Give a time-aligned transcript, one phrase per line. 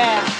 [0.00, 0.39] Yeah.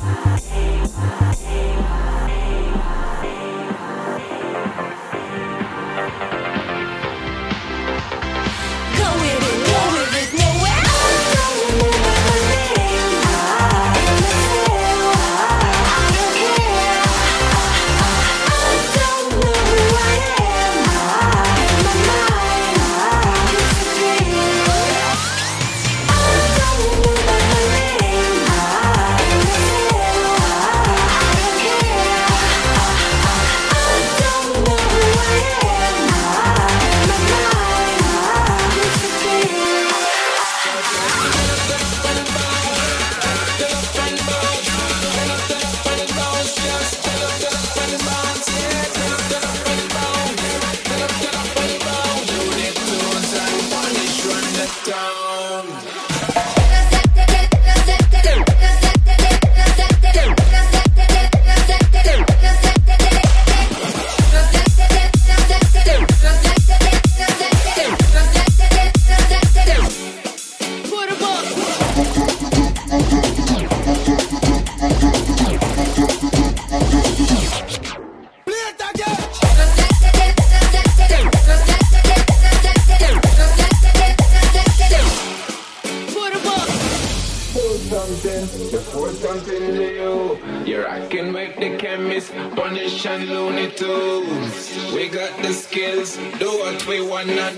[0.00, 0.53] fire.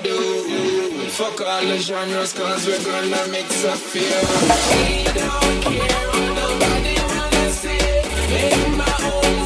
[0.07, 1.09] do.
[1.11, 4.03] Fuck all the genres, cause we're gonna mix a few.
[4.03, 7.79] We don't care what nobody wanna see.
[8.33, 9.46] Make my own.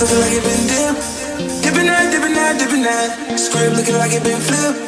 [0.00, 0.94] Wrist looking like it been dim.
[1.60, 3.36] Dipping that, dipping that, dipping that.
[3.36, 4.80] Script looking like it been flipped.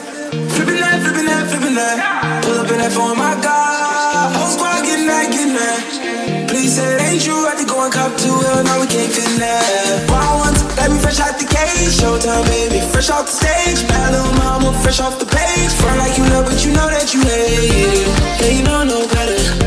[0.57, 1.97] Flipping that, flipping that, flipping that.
[2.45, 4.33] Pull up in that phone, my God.
[4.33, 6.49] Whole squad getting that, getting that.
[6.49, 7.45] Please say it ain't true.
[7.45, 8.33] I to go and cop two.
[8.33, 10.09] Hell, now we can't fit that.
[10.09, 11.93] Wild ones, let me fresh out the cage.
[11.93, 13.85] Showtime, baby, fresh off the stage.
[13.85, 15.73] Bad little mama, fresh off the page.
[15.77, 18.09] Front like you love, but you know that you hate.
[18.41, 19.62] Yeah, you know no better.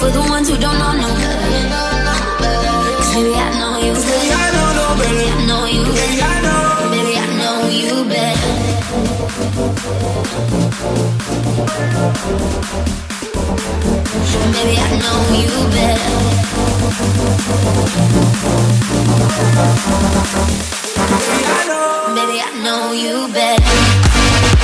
[0.00, 1.68] For the ones who don't know no better.
[2.96, 5.28] Cause baby, I know you Baby, I know no better.
[5.28, 6.88] I know you Baby, I know.
[6.90, 9.60] Baby, I know you better.
[14.56, 16.16] Baby, I know you better.
[22.16, 24.59] Baby, I know you better.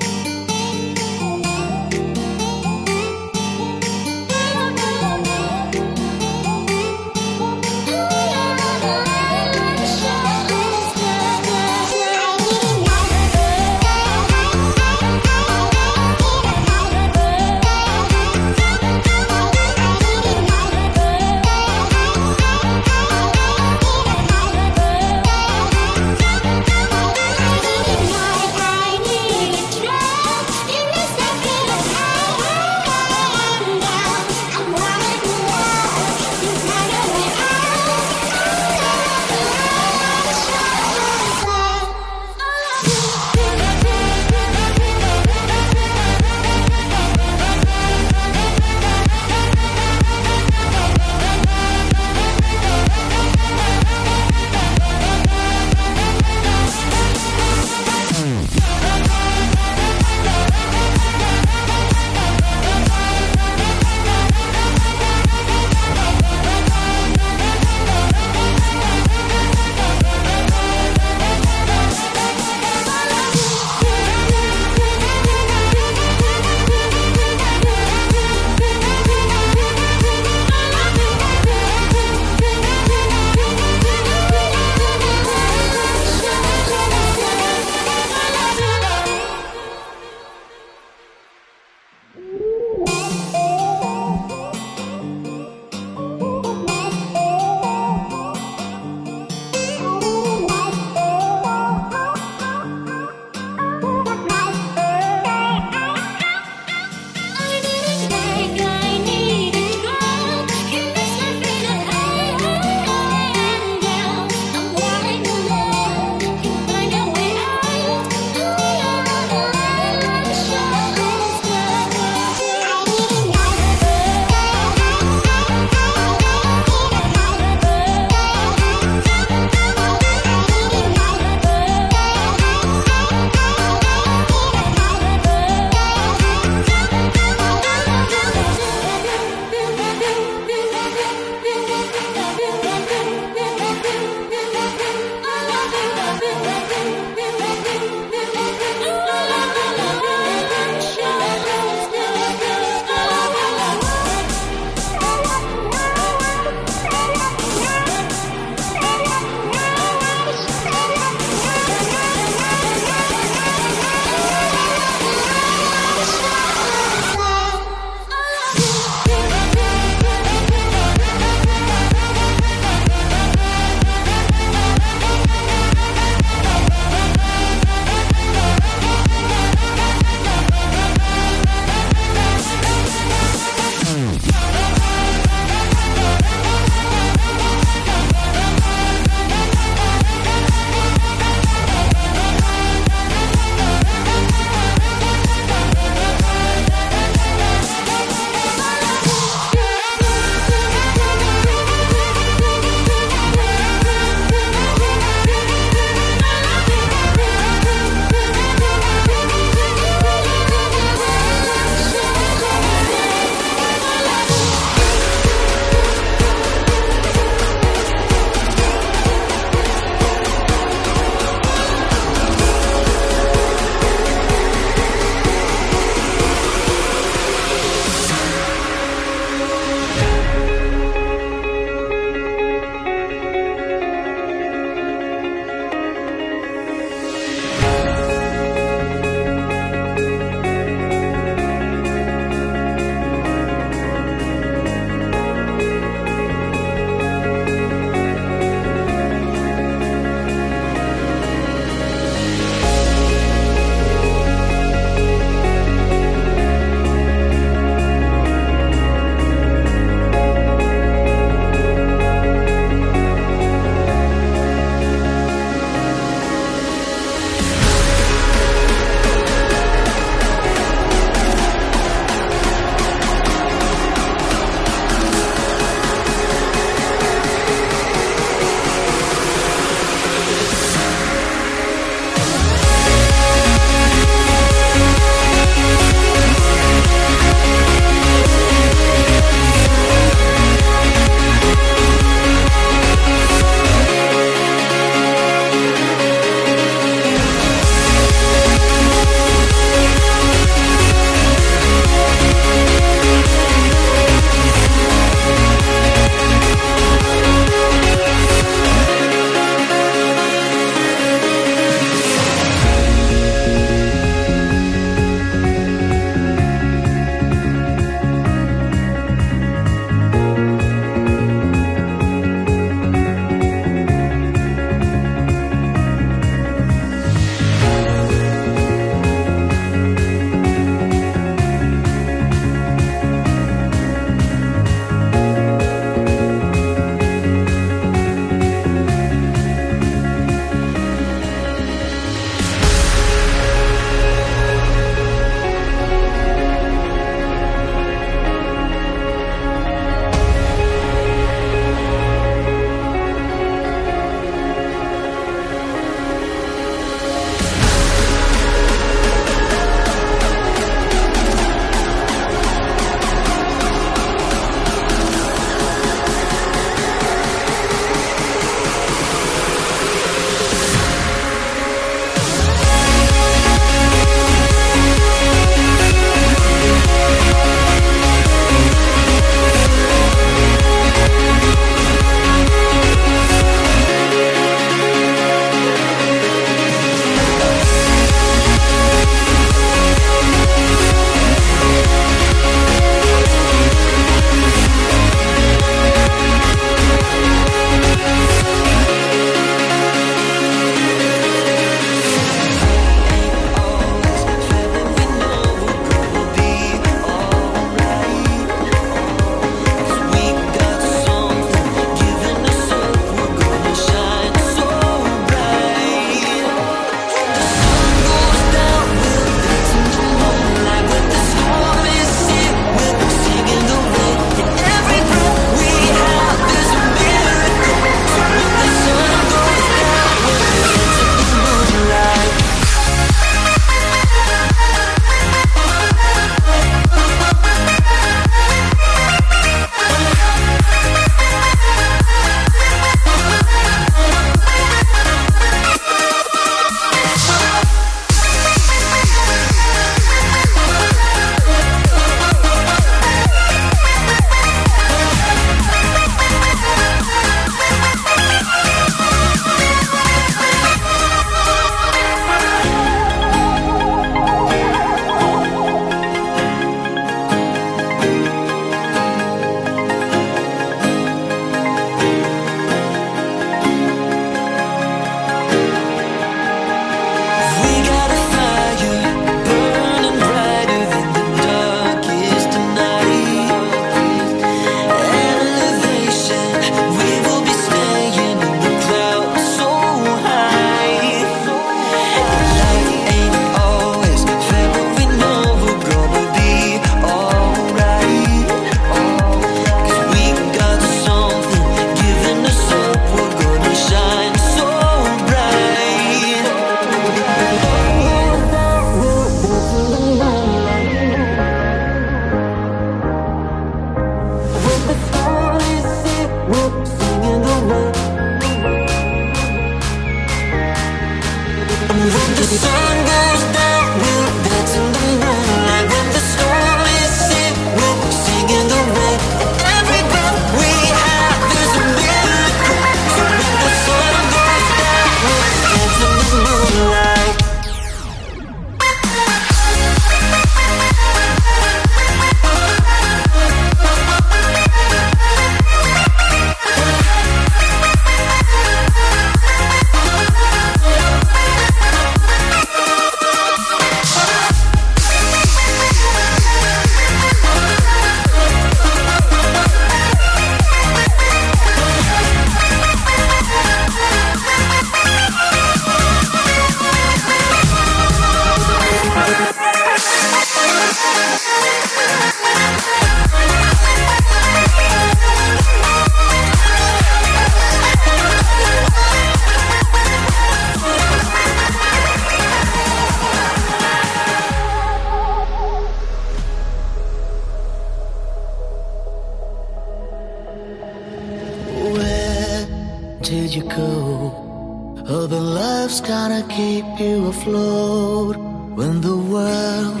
[595.68, 598.36] Life's gonna keep you afloat
[598.78, 600.00] when the world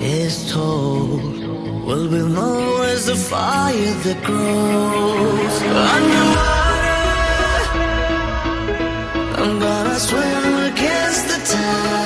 [0.00, 1.34] is told.
[1.86, 5.56] Well, we'll know as the fire that grows
[5.94, 6.62] underwater.
[9.42, 12.01] I'm gonna swim against the tide.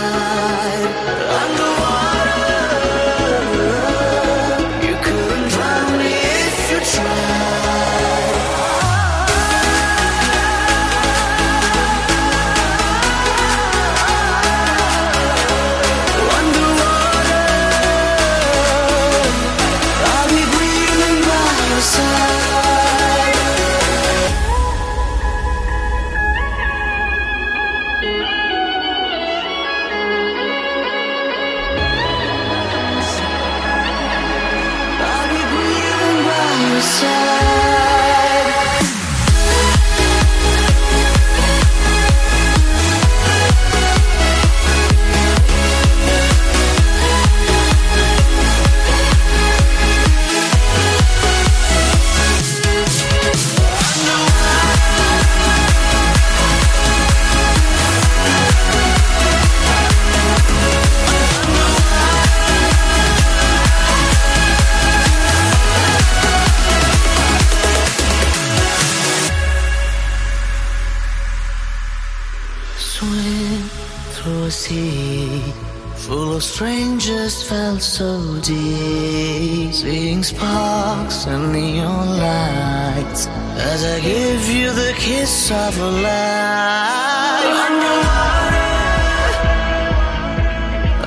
[81.17, 87.45] sparks and neon lights as I give you the kiss of a life.
[87.67, 88.73] Underwater,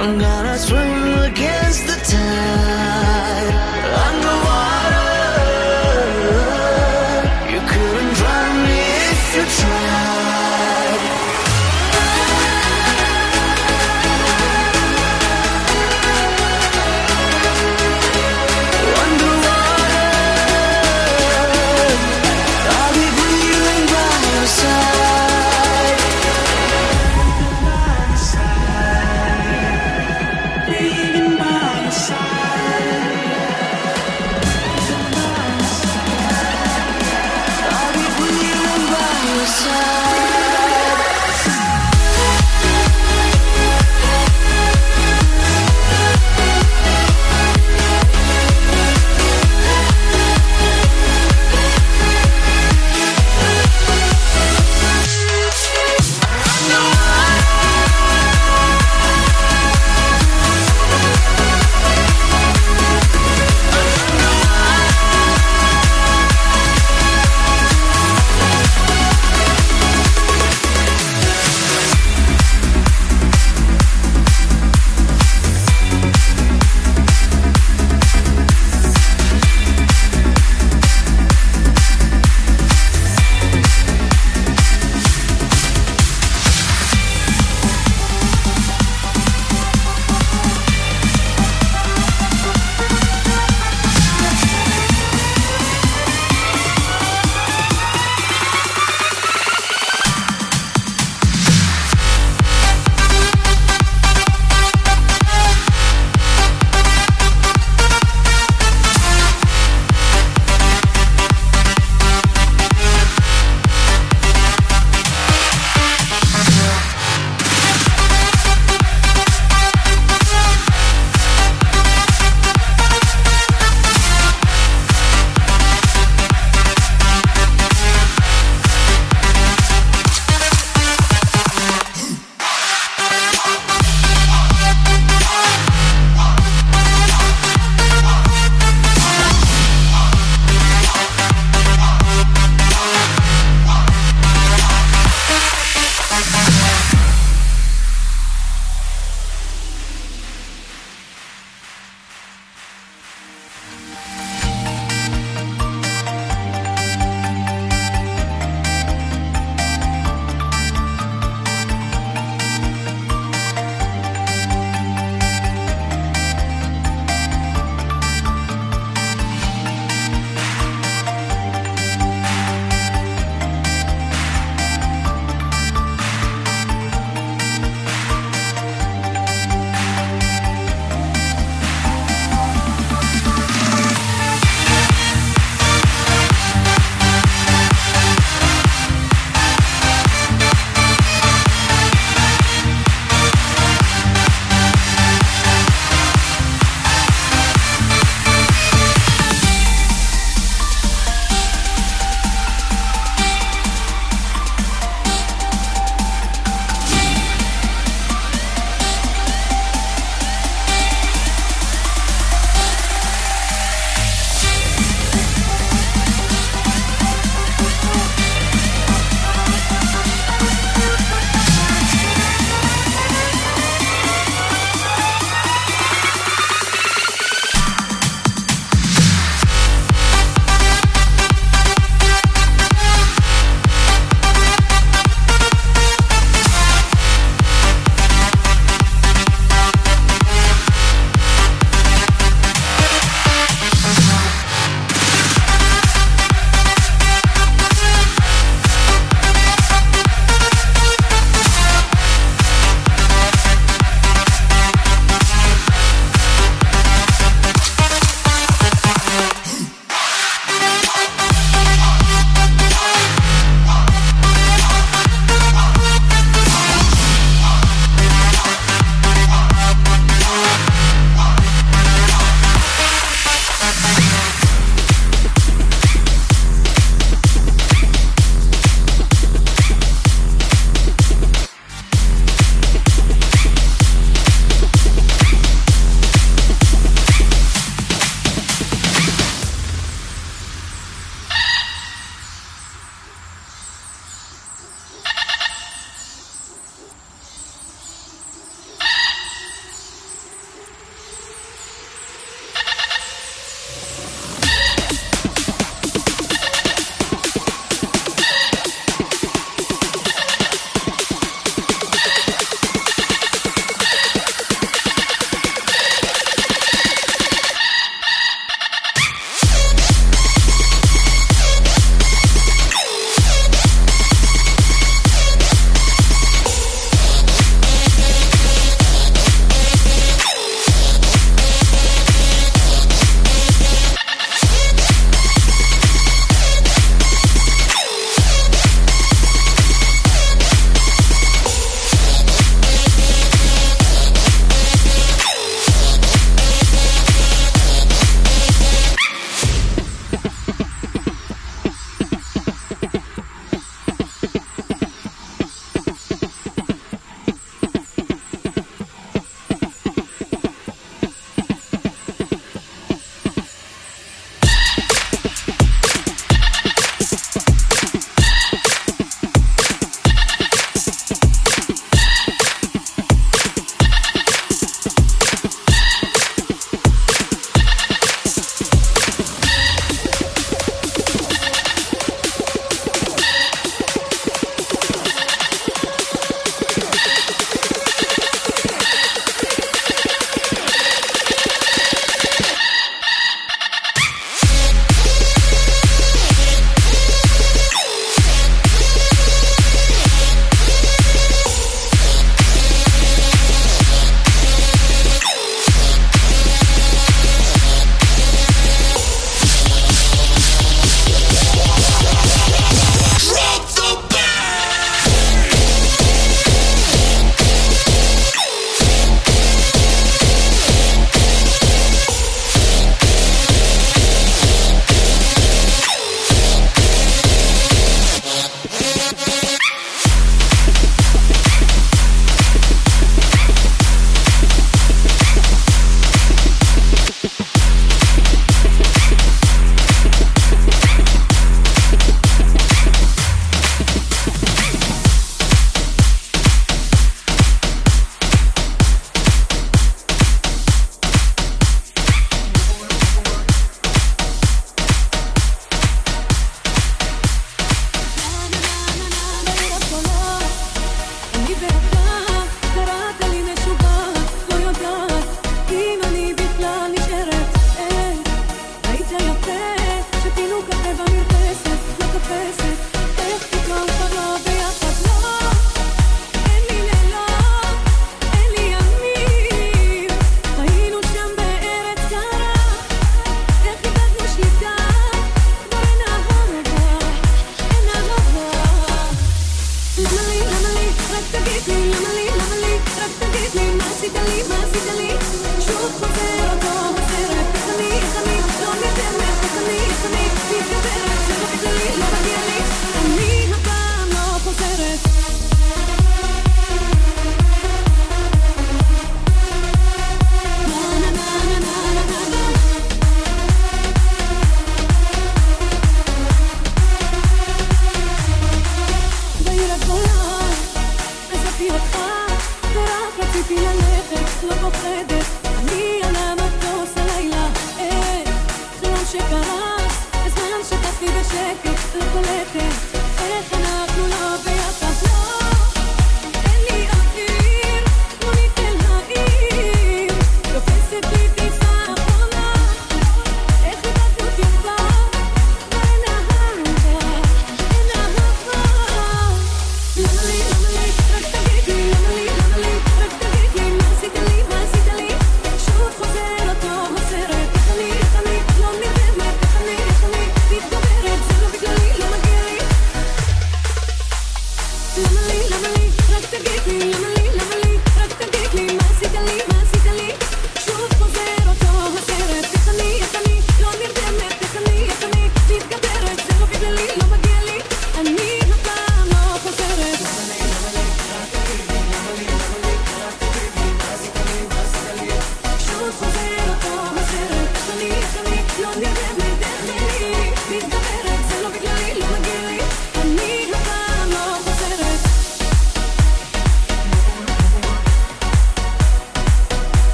[0.00, 2.85] I'm gonna swim against the tide.